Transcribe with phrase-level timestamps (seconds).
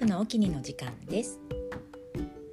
[0.00, 1.38] フのお気にの時間です。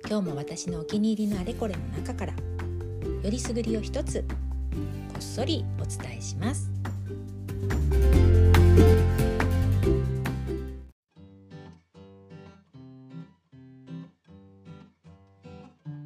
[0.06, 4.26] 今日も私のお気に入りのあれこれの中からよりすぐりを一つ
[5.08, 6.70] こっそりお伝えします。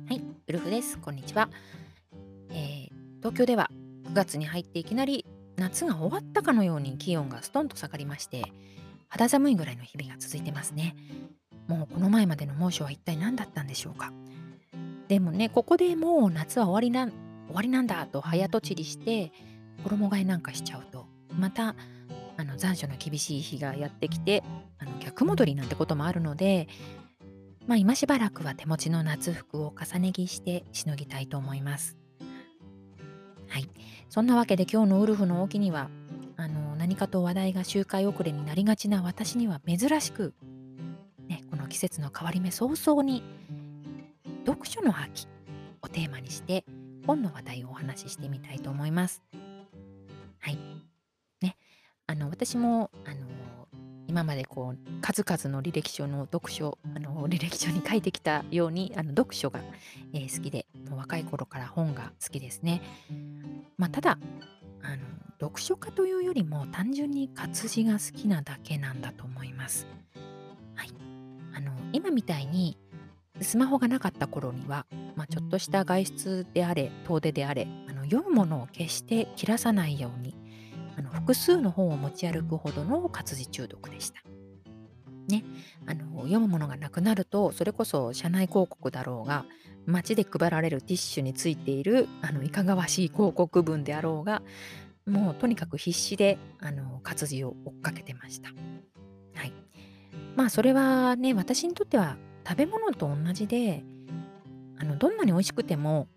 [0.07, 0.99] はいウルフです。
[0.99, 1.49] こんにちは、
[2.51, 3.71] えー、東京では
[4.09, 8.43] 9月に入っていきなり夏が終わったかのように気温がストンと下がりまして
[9.11, 10.95] 肌寒いぐらいの日々が続いてますね。
[11.67, 14.13] もうこの前までの猛暑は一体何だったんでしょうか。
[15.09, 17.11] でもねここでもう夏は終わりな
[17.47, 19.33] 終わりなんだと早とちりして
[19.83, 21.07] 衣替えなんかしちゃうと
[21.37, 21.75] また
[22.37, 24.43] あの残暑の厳しい日がやってきて
[24.79, 26.69] あの逆戻りなんてこともあるので
[27.67, 31.97] まあ今しばらくは手持ちの夏服を重ね着してしのぎたいと思います。
[33.49, 33.67] はい。
[34.07, 35.89] そんなわけで今日のウルフの沖には
[36.91, 40.33] 何かと話題が周回遅れになりがちな私には珍しく、
[41.29, 43.23] ね、この季節の変わり目早々に
[44.45, 45.25] 読書の秋
[45.81, 46.65] をテーマにして
[47.07, 49.23] 本の話題をお話ししてみたいと思います。
[50.39, 50.57] はい。
[51.41, 51.55] ね。
[52.07, 53.25] あの私もあの
[54.09, 59.61] 今までこう数々の履歴書の読書あの履歴書に書いてきたようにあの読書が、
[60.13, 62.81] えー、好きでもう若い頃から本が好きですね。
[63.77, 64.17] まあ、ただ
[64.83, 65.10] あの
[65.41, 69.87] 読書家というよりも単純に活字が好きなだけなんだと思います。
[70.75, 70.89] はい、
[71.55, 72.77] あの今みたいに
[73.41, 80.35] スマホがなかった頃には、まあ、ちょっとした外出であれ遠出であれあの読むものを決して切らさないように
[80.95, 84.21] あの複数の本を持ち歩くほどの活字中毒でした。
[85.27, 85.43] ね、
[85.87, 89.45] あの読むものがなくなるとそれこそ社内広告だろうが
[89.87, 94.43] 街で配られるティッシュについているあのいかがわしい広告文であろうが
[95.05, 98.49] もうとにかく必死であの活字を追っかけてました。
[99.35, 99.53] はい、
[100.35, 103.83] まあそれはね私にとっては食べ物と同じで
[104.79, 106.07] あのどんなに美味しくても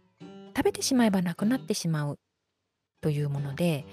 [0.56, 2.18] 食べてしまえばなくなってしまう
[3.00, 3.84] というもので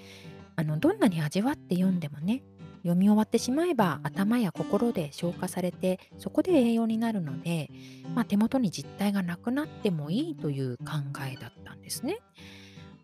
[0.56, 2.44] あのどんなに味わって読んでもね
[2.84, 7.70] 読み終わってしまえば頭や心で消化されてそこで栄養になるので、
[8.16, 10.84] まあ、手元に実体がなくなってもいいという考
[11.32, 12.20] えだったんですね。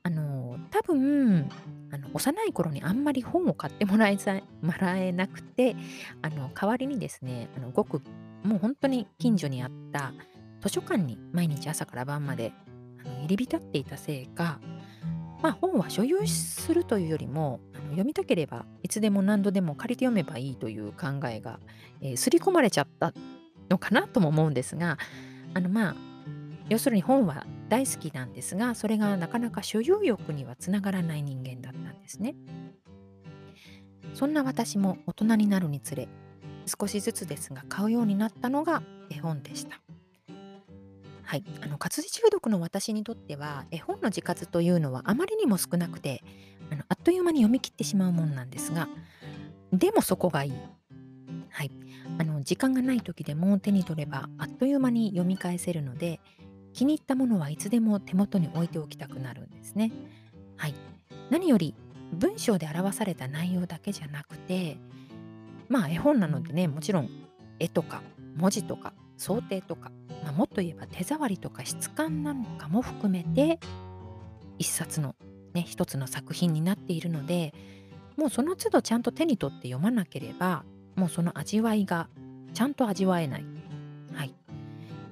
[0.07, 1.49] あの多分
[1.91, 4.15] あの幼い頃にあんまり本を買ってもらえ
[4.63, 5.75] もらえなくて
[6.21, 8.01] あの代わりにですねあのごく
[8.41, 10.13] もう本当に近所にあった
[10.61, 12.53] 図書館に毎日朝から晩まで
[13.01, 14.61] あの入り浸っていたせいか
[15.41, 21.59] まあ、本は所有するというよりもあの読みたければいつでも何度でも借りて読めばいいという考えが、
[22.01, 23.13] えー、刷り込まれちゃった
[23.69, 24.97] のかなとも思うんですが
[25.53, 25.95] あのまあ
[26.69, 32.35] 要するに本は大好きなんですがそれがなかなか所有欲にはつながらない人間だったんですね。
[34.13, 36.07] そんな私も大人になるにつれ
[36.65, 39.79] 少しずつですが買うようになったのが絵本でした。
[41.23, 46.23] はい、あの活字中毒の私にとっては絵本の字数というのはあまりにも少なくて
[46.71, 48.87] あのあっという間に読み切ってしまうもんなんですが
[49.73, 50.53] でもそこがいい、
[51.49, 51.71] はい、
[52.17, 56.21] あの時間がない時でも手に取ればあっという間に読み返せるので
[56.77, 59.91] 気に入ったものはいつでも手元に置いておきたくなるんですね。
[60.57, 60.75] はい、
[61.31, 61.73] 何より
[62.13, 64.77] 文章で表された内容だけじゃなくて
[65.69, 67.09] まあ絵本なのでねもちろん
[67.57, 68.03] 絵とか
[68.35, 69.91] 文字とか想定とか
[70.23, 73.59] まあ、もっと言えば手触りとか質感なんかも含めて
[74.59, 75.15] 一冊の
[75.53, 77.53] ね一つの作品になっているので
[78.17, 80.63] もうその都度ちゃんと手に取って読まなければ
[80.95, 82.07] もうその味わいが
[82.53, 83.45] ちゃんと味わえない。
[84.13, 84.33] はい、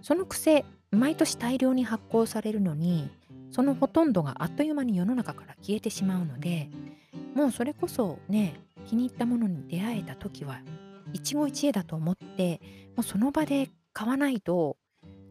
[0.02, 3.10] そのくせ毎年大量に発行されるのに
[3.52, 6.70] そのほとんどがあっという間に世の中から消えてしまうので
[7.34, 10.60] もうそれこそね気に入ったものに出会えた時は
[11.14, 12.62] 一期一会だと思って
[12.96, 14.78] もうその場で買わないと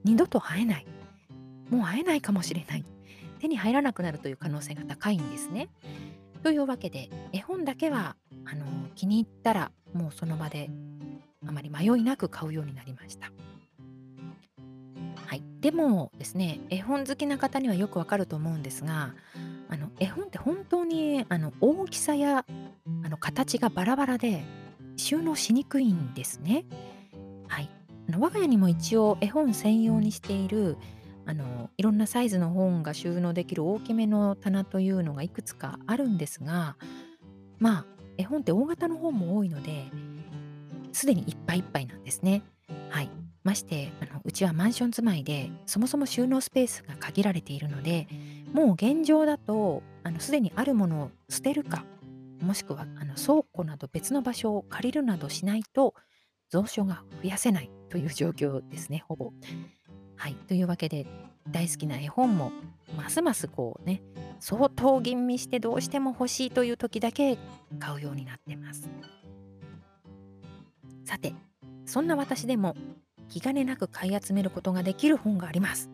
[0.05, 0.87] 二度と会えない。
[1.71, 2.85] もう会えないかもしれない。
[3.41, 5.69] 手に入らなくなるという可能性が高いんですね。
[6.43, 8.65] というわけで絵本だけはあの
[8.95, 10.71] 気に入ったらもうその場で
[11.47, 13.31] あまり迷いなく買うようになりました。
[15.35, 19.17] はい、でもですね絵本好きな方にはよくわかると思うんですが
[19.69, 22.45] あの絵本って本当にあの大きさや
[23.05, 24.45] あの形がバラバラで
[24.97, 26.67] 収納しにくいんですね。
[27.49, 27.71] はい、
[28.09, 30.77] あの我が家にも一応絵本専用にしている
[31.27, 36.77] あのいろんなサイズの本が収納できる大きめの棚というのがいくつかあるんですが
[37.59, 37.87] まあ
[38.19, 39.91] 絵本って大型の本も多いので
[40.93, 42.45] すでにいっぱいいっぱいなんですね。
[42.89, 43.11] はい、
[43.45, 48.09] ましてあのうちはマンション住まいでそもそも収納スペースが限られているので
[48.53, 49.83] もう現状だと
[50.19, 51.85] すでにあるものを捨てるか
[52.41, 55.95] もしくはあの倉庫など別の場所を借りるなどしないと
[56.51, 59.33] 蔵書が増やせないという状況ですねほぼ。
[60.17, 61.07] はいというわけで
[61.51, 62.53] 大好きな絵本も
[62.97, 64.03] ますますこうね
[64.41, 67.39] 相当吟味してどうしても欲しいという時だけ
[67.79, 68.89] 買うようになってます
[71.05, 71.35] さて
[71.85, 72.77] そんな私でも
[73.29, 75.91] 気兼ねなく買い集めることができる本があります。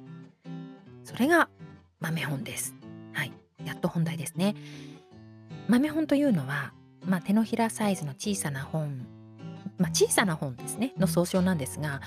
[1.05, 1.49] それが
[2.01, 2.75] 豆本です。
[3.13, 3.33] はい。
[3.65, 4.55] やっと本題ですね。
[5.69, 6.73] 豆本というのは、
[7.05, 9.07] まあ、手のひらサイズの小さな本。
[9.79, 10.93] まあ、小さな本ですね。
[10.99, 12.01] の総称なんですが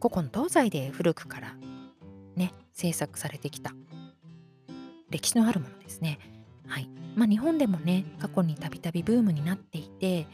[0.00, 1.56] 古今東西で古くから
[2.36, 3.72] ね制作されてきた。
[5.10, 6.18] 歴史のあるものですね。
[6.66, 6.88] はい。
[7.14, 10.26] まあ、日本でもね過去にたびたびブームになっていて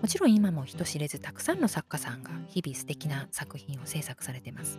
[0.00, 4.78] もちろん今も人知れずたくさんの作家さんが日々素敵な作品を制作されてます。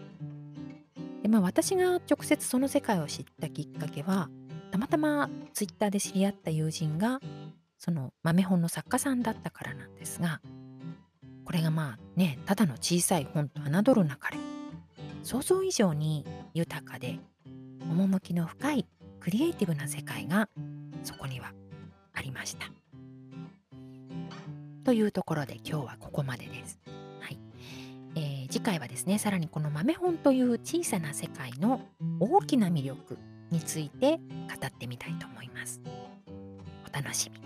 [1.21, 4.29] でまあ私が直接その世界を知ったきっかけは
[4.71, 7.19] たまたまツイッターで知り合った友人が
[7.77, 10.41] その豆本の作家さんだったからなんですが
[11.45, 14.37] これがまあねただの小さい本と侮るなかれ
[15.23, 17.19] 想像以上に豊かで
[17.89, 18.85] 趣の深い
[19.19, 20.49] クリエイティブな世界が
[21.03, 21.51] そこには
[22.13, 22.67] ありました。
[24.89, 26.79] というところで今日はここまでです。
[27.19, 27.37] はい
[28.15, 31.81] えー、次回はですねさらにこの豆本という小さな世界の
[32.19, 33.19] 大きな魅力
[33.51, 34.17] について語
[34.65, 35.79] ってみたいと思います。
[36.91, 37.39] お楽しみ。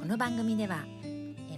[0.00, 0.86] この番組では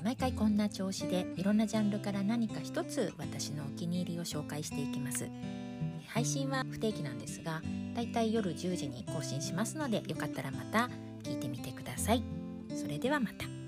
[0.03, 5.29] 毎回こんな調子でいろんなジャンルから何か一つ私のお気に入りを紹介していきます。
[6.09, 7.63] 配信は不定期なんですが
[7.95, 10.91] だいたい夜10時に更新しますのでよかったらまた
[11.23, 12.23] 聞いてみてください。
[12.75, 13.60] それではまた。